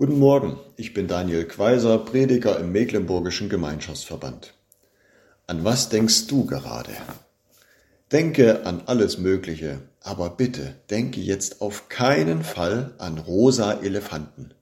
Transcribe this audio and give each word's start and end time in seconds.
Guten 0.00 0.18
Morgen, 0.18 0.58
ich 0.78 0.94
bin 0.94 1.08
Daniel 1.08 1.44
Quaiser, 1.44 1.98
Prediger 1.98 2.58
im 2.58 2.72
Mecklenburgischen 2.72 3.50
Gemeinschaftsverband. 3.50 4.54
An 5.46 5.62
was 5.62 5.90
denkst 5.90 6.26
du 6.26 6.46
gerade? 6.46 6.92
Denke 8.10 8.64
an 8.64 8.84
alles 8.86 9.18
Mögliche, 9.18 9.80
aber 10.00 10.30
bitte 10.30 10.74
denke 10.88 11.20
jetzt 11.20 11.60
auf 11.60 11.90
keinen 11.90 12.44
Fall 12.44 12.94
an 12.96 13.18
rosa 13.18 13.74
Elefanten. 13.74 14.54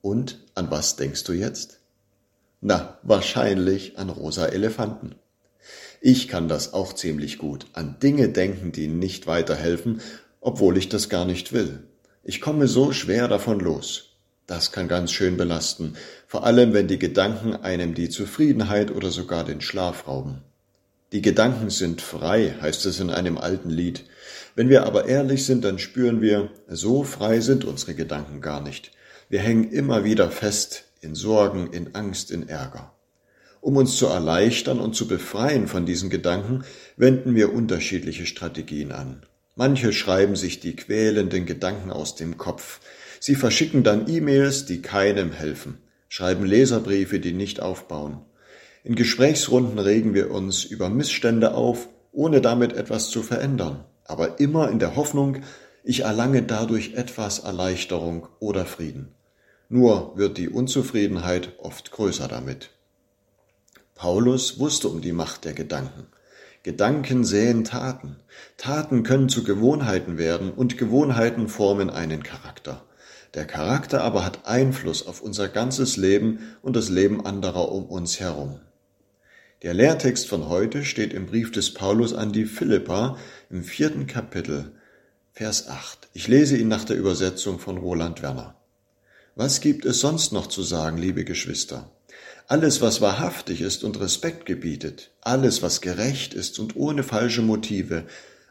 Und 0.00 0.46
an 0.54 0.70
was 0.70 0.94
denkst 0.94 1.24
du 1.24 1.32
jetzt? 1.32 1.80
Na, 2.60 2.98
wahrscheinlich 3.02 3.98
an 3.98 4.10
rosa 4.10 4.46
Elefanten. 4.46 5.16
Ich 6.00 6.28
kann 6.28 6.46
das 6.46 6.72
auch 6.72 6.92
ziemlich 6.92 7.38
gut, 7.38 7.66
an 7.72 7.96
Dinge 8.00 8.28
denken, 8.28 8.70
die 8.70 8.86
nicht 8.86 9.26
weiterhelfen, 9.26 10.00
obwohl 10.40 10.78
ich 10.78 10.88
das 10.88 11.08
gar 11.08 11.24
nicht 11.24 11.52
will. 11.52 11.82
Ich 12.28 12.42
komme 12.42 12.68
so 12.68 12.92
schwer 12.92 13.26
davon 13.26 13.58
los. 13.58 14.10
Das 14.46 14.70
kann 14.70 14.86
ganz 14.86 15.12
schön 15.12 15.38
belasten, 15.38 15.94
vor 16.26 16.44
allem 16.44 16.74
wenn 16.74 16.86
die 16.86 16.98
Gedanken 16.98 17.56
einem 17.56 17.94
die 17.94 18.10
Zufriedenheit 18.10 18.90
oder 18.90 19.10
sogar 19.10 19.44
den 19.44 19.62
Schlaf 19.62 20.06
rauben. 20.06 20.42
Die 21.12 21.22
Gedanken 21.22 21.70
sind 21.70 22.02
frei, 22.02 22.54
heißt 22.60 22.84
es 22.84 23.00
in 23.00 23.08
einem 23.08 23.38
alten 23.38 23.70
Lied. 23.70 24.04
Wenn 24.54 24.68
wir 24.68 24.84
aber 24.84 25.06
ehrlich 25.06 25.46
sind, 25.46 25.64
dann 25.64 25.78
spüren 25.78 26.20
wir, 26.20 26.50
so 26.68 27.02
frei 27.02 27.40
sind 27.40 27.64
unsere 27.64 27.94
Gedanken 27.94 28.42
gar 28.42 28.60
nicht. 28.60 28.90
Wir 29.30 29.40
hängen 29.40 29.70
immer 29.70 30.04
wieder 30.04 30.30
fest 30.30 30.84
in 31.00 31.14
Sorgen, 31.14 31.72
in 31.72 31.94
Angst, 31.94 32.30
in 32.30 32.46
Ärger. 32.46 32.92
Um 33.62 33.74
uns 33.78 33.96
zu 33.96 34.04
erleichtern 34.04 34.80
und 34.80 34.94
zu 34.94 35.08
befreien 35.08 35.66
von 35.66 35.86
diesen 35.86 36.10
Gedanken, 36.10 36.64
wenden 36.98 37.34
wir 37.34 37.54
unterschiedliche 37.54 38.26
Strategien 38.26 38.92
an. 38.92 39.22
Manche 39.58 39.92
schreiben 39.92 40.36
sich 40.36 40.60
die 40.60 40.76
quälenden 40.76 41.44
Gedanken 41.44 41.90
aus 41.90 42.14
dem 42.14 42.38
Kopf. 42.38 42.78
Sie 43.18 43.34
verschicken 43.34 43.82
dann 43.82 44.08
E-Mails, 44.08 44.66
die 44.66 44.82
keinem 44.82 45.32
helfen, 45.32 45.78
schreiben 46.08 46.44
Leserbriefe, 46.44 47.18
die 47.18 47.32
nicht 47.32 47.58
aufbauen. 47.58 48.20
In 48.84 48.94
Gesprächsrunden 48.94 49.80
regen 49.80 50.14
wir 50.14 50.30
uns 50.30 50.62
über 50.62 50.88
Missstände 50.88 51.54
auf, 51.54 51.88
ohne 52.12 52.40
damit 52.40 52.72
etwas 52.72 53.10
zu 53.10 53.24
verändern, 53.24 53.84
aber 54.04 54.38
immer 54.38 54.70
in 54.70 54.78
der 54.78 54.94
Hoffnung, 54.94 55.38
ich 55.82 56.02
erlange 56.02 56.44
dadurch 56.44 56.94
etwas 56.94 57.40
Erleichterung 57.40 58.28
oder 58.38 58.64
Frieden. 58.64 59.08
Nur 59.68 60.16
wird 60.16 60.38
die 60.38 60.48
Unzufriedenheit 60.48 61.54
oft 61.58 61.90
größer 61.90 62.28
damit. 62.28 62.70
Paulus 63.96 64.60
wusste 64.60 64.86
um 64.86 65.00
die 65.00 65.10
Macht 65.10 65.44
der 65.44 65.54
Gedanken. 65.54 66.06
Gedanken 66.62 67.24
säen 67.24 67.64
Taten. 67.64 68.16
Taten 68.56 69.04
können 69.04 69.28
zu 69.28 69.44
Gewohnheiten 69.44 70.18
werden 70.18 70.50
und 70.50 70.76
Gewohnheiten 70.76 71.48
formen 71.48 71.88
einen 71.88 72.22
Charakter. 72.22 72.84
Der 73.34 73.44
Charakter 73.44 74.02
aber 74.02 74.24
hat 74.24 74.46
Einfluss 74.46 75.06
auf 75.06 75.20
unser 75.20 75.48
ganzes 75.48 75.96
Leben 75.96 76.40
und 76.62 76.74
das 76.74 76.88
Leben 76.88 77.24
anderer 77.24 77.70
um 77.70 77.84
uns 77.86 78.18
herum. 78.20 78.60
Der 79.62 79.74
Lehrtext 79.74 80.28
von 80.28 80.48
heute 80.48 80.84
steht 80.84 81.12
im 81.12 81.26
Brief 81.26 81.52
des 81.52 81.74
Paulus 81.74 82.14
an 82.14 82.32
die 82.32 82.44
Philippa 82.44 83.16
im 83.50 83.64
vierten 83.64 84.06
Kapitel, 84.06 84.72
Vers 85.32 85.68
8. 85.68 86.08
Ich 86.14 86.26
lese 86.26 86.56
ihn 86.56 86.68
nach 86.68 86.84
der 86.84 86.96
Übersetzung 86.96 87.58
von 87.58 87.76
Roland 87.76 88.22
Werner. 88.22 88.56
Was 89.36 89.60
gibt 89.60 89.84
es 89.84 90.00
sonst 90.00 90.32
noch 90.32 90.48
zu 90.48 90.62
sagen, 90.62 90.98
liebe 90.98 91.24
Geschwister? 91.24 91.90
Alles, 92.50 92.80
was 92.80 93.02
wahrhaftig 93.02 93.60
ist 93.60 93.84
und 93.84 94.00
Respekt 94.00 94.46
gebietet, 94.46 95.10
alles, 95.20 95.60
was 95.60 95.82
gerecht 95.82 96.32
ist 96.32 96.58
und 96.58 96.76
ohne 96.76 97.02
falsche 97.02 97.42
Motive, 97.42 98.04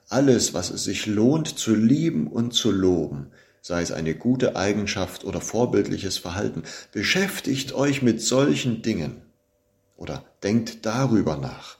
alles, 0.08 0.54
was 0.54 0.70
es 0.70 0.84
sich 0.84 1.08
lohnt 1.08 1.58
zu 1.58 1.74
lieben 1.74 2.28
und 2.28 2.54
zu 2.54 2.70
loben, 2.70 3.32
sei 3.60 3.82
es 3.82 3.92
eine 3.92 4.14
gute 4.14 4.56
Eigenschaft 4.56 5.26
oder 5.26 5.42
vorbildliches 5.42 6.20
Verhalten, 6.20 6.62
beschäftigt 6.92 7.74
euch 7.74 8.04
mit 8.04 8.22
solchen 8.22 8.84
Dingen 8.84 9.16
oder 9.96 10.24
denkt 10.44 10.86
darüber 10.86 11.36
nach. 11.36 11.78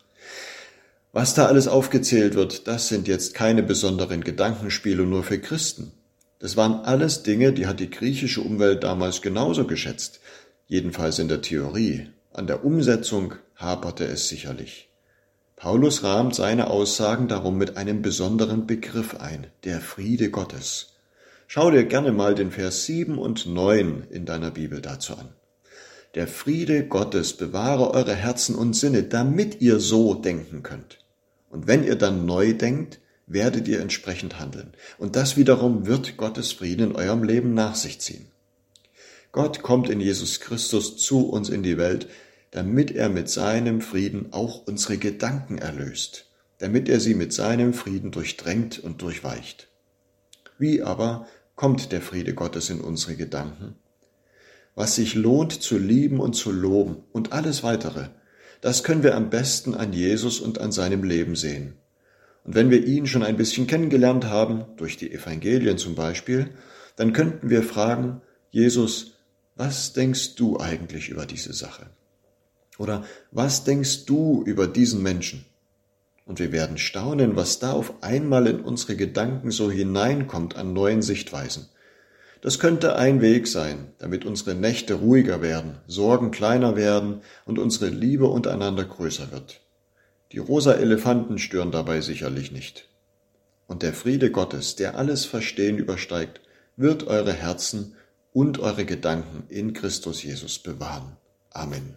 Was 1.14 1.36
da 1.36 1.46
alles 1.46 1.68
aufgezählt 1.68 2.34
wird, 2.34 2.68
das 2.68 2.88
sind 2.88 3.08
jetzt 3.08 3.36
keine 3.36 3.62
besonderen 3.62 4.24
Gedankenspiele 4.24 5.04
nur 5.04 5.24
für 5.24 5.38
Christen. 5.38 5.92
Das 6.40 6.58
waren 6.58 6.84
alles 6.84 7.22
Dinge, 7.22 7.54
die 7.54 7.68
hat 7.68 7.80
die 7.80 7.92
griechische 7.92 8.42
Umwelt 8.42 8.84
damals 8.84 9.22
genauso 9.22 9.68
geschätzt 9.68 10.20
jedenfalls 10.68 11.20
in 11.20 11.28
der 11.28 11.42
Theorie. 11.42 12.10
An 12.34 12.48
der 12.48 12.64
Umsetzung 12.64 13.36
haperte 13.56 14.06
es 14.06 14.28
sicherlich. 14.28 14.90
Paulus 15.56 16.04
rahmt 16.04 16.36
seine 16.36 16.70
Aussagen 16.70 17.28
darum 17.28 17.58
mit 17.58 17.78
einem 17.78 18.04
besonderen 18.04 18.68
Begriff 18.68 19.16
ein, 19.16 19.48
der 19.64 19.82
Friede 19.82 20.30
Gottes. 20.30 20.94
Schau 21.48 21.72
dir 21.72 21.86
gerne 21.86 22.12
mal 22.12 22.36
den 22.36 22.52
Vers 22.52 22.86
7 22.86 23.18
und 23.18 23.48
9 23.48 24.06
in 24.12 24.26
deiner 24.26 24.52
Bibel 24.52 24.82
dazu 24.82 25.14
an. 25.14 25.30
Der 26.14 26.28
Friede 26.28 26.86
Gottes 26.88 27.34
bewahre 27.34 27.92
eure 27.92 28.14
Herzen 28.14 28.56
und 28.56 28.76
Sinne, 28.76 29.04
damit 29.04 29.62
ihr 29.62 29.80
so 29.80 30.14
denken 30.14 30.62
könnt. 30.62 31.00
Und 31.50 31.68
wenn 31.68 31.84
ihr 31.84 31.96
dann 31.96 32.26
neu 32.26 32.54
denkt, 32.54 33.00
werdet 33.26 33.68
ihr 33.68 33.82
entsprechend 33.82 34.40
handeln. 34.40 34.74
Und 34.98 35.16
das 35.16 35.38
wiederum 35.38 35.86
wird 35.88 36.18
Gottes 36.18 36.52
Frieden 36.52 36.92
in 36.92 36.96
eurem 36.96 37.24
Leben 37.24 37.54
nach 37.54 37.76
sich 37.76 38.00
ziehen. 38.00 38.28
Gott 39.32 39.62
kommt 39.62 39.90
in 39.90 40.00
Jesus 40.00 40.40
Christus 40.40 40.98
zu 40.98 41.30
uns 41.30 41.50
in 41.50 41.64
die 41.64 41.78
Welt, 41.78 42.08
damit 42.52 42.92
er 42.92 43.10
mit 43.10 43.30
seinem 43.30 43.82
Frieden 43.82 44.32
auch 44.32 44.66
unsere 44.66 44.98
Gedanken 44.98 45.58
erlöst, 45.58 46.30
damit 46.60 46.90
er 46.90 47.00
sie 47.00 47.14
mit 47.14 47.34
seinem 47.34 47.74
Frieden 47.74 48.12
durchdrängt 48.12 48.80
und 48.80 49.02
durchweicht. 49.02 49.68
Wie 50.58 50.82
aber 50.82 51.28
kommt 51.56 51.92
der 51.92 52.02
Friede 52.02 52.34
Gottes 52.34 52.70
in 52.70 52.82
unsere 52.82 53.16
Gedanken? 53.16 53.76
Was 54.76 54.96
sich 54.96 55.16
lohnt 55.16 55.54
zu 55.54 55.78
lieben 55.78 56.20
und 56.20 56.34
zu 56.34 56.52
loben 56.52 57.04
und 57.12 57.34
alles 57.34 57.64
weitere, 57.64 58.10
das 58.62 58.84
können 58.84 59.04
wir 59.04 59.16
am 59.16 59.30
besten 59.30 59.76
an 59.76 59.94
Jesus 59.94 60.40
und 60.40 60.60
an 60.60 60.72
seinem 60.72 61.04
Leben 61.04 61.36
sehen. 61.36 61.74
Und 62.44 62.56
wenn 62.56 62.70
wir 62.70 62.86
ihn 62.86 63.08
schon 63.08 63.24
ein 63.24 63.38
bisschen 63.38 63.68
kennengelernt 63.68 64.26
haben, 64.26 64.66
durch 64.78 64.98
die 64.98 65.12
Evangelien 65.12 65.78
zum 65.78 65.96
Beispiel, 65.96 66.52
dann 66.96 67.12
könnten 67.14 67.50
wir 67.50 67.62
fragen, 67.62 68.22
Jesus, 68.52 69.17
was 69.58 69.94
denkst 69.94 70.36
du 70.36 70.60
eigentlich 70.60 71.10
über 71.10 71.26
diese 71.26 71.54
Sache? 71.54 71.88
Oder 72.78 73.04
was 73.32 73.64
denkst 73.64 74.06
du 74.06 74.44
über 74.46 74.68
diesen 74.68 75.02
Menschen? 75.02 75.46
Und 76.26 76.40
wir 76.40 76.52
werden 76.52 76.78
staunen, 76.78 77.36
was 77.36 77.60
da 77.60 77.72
auf 77.72 78.04
einmal 78.04 78.48
in 78.48 78.60
unsere 78.60 78.96
Gedanken 78.96 79.50
so 79.50 79.72
hineinkommt 79.72 80.56
an 80.56 80.74
neuen 80.74 81.02
Sichtweisen. 81.02 81.68
Das 82.42 82.60
könnte 82.60 82.96
ein 82.96 83.22
Weg 83.22 83.48
sein, 83.48 83.94
damit 83.98 84.26
unsere 84.26 84.54
Nächte 84.54 84.96
ruhiger 84.96 85.42
werden, 85.42 85.78
Sorgen 85.88 86.30
kleiner 86.30 86.76
werden 86.76 87.22
und 87.46 87.58
unsere 87.58 87.90
Liebe 87.90 88.26
untereinander 88.26 88.86
größer 88.86 89.32
wird. 89.32 89.62
Die 90.34 90.38
rosa 90.38 90.74
Elefanten 90.74 91.40
stören 91.40 91.72
dabei 91.72 92.02
sicherlich 92.02 92.52
nicht. 92.52 92.90
Und 93.66 93.82
der 93.82 93.94
Friede 93.94 94.30
Gottes, 94.30 94.76
der 94.76 94.98
alles 94.98 95.26
Verstehen 95.26 95.78
übersteigt, 95.78 96.42
wird 96.76 97.08
eure 97.08 97.34
Herzen 97.34 97.96
und 98.38 98.60
eure 98.60 98.86
Gedanken 98.86 99.46
in 99.50 99.74
Christus 99.74 100.22
Jesus 100.22 100.60
bewahren. 100.60 101.18
Amen. 101.50 101.96